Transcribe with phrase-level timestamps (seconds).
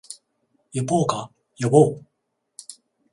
[0.73, 1.29] 呼ぼうか、
[1.61, 2.05] 呼ぼう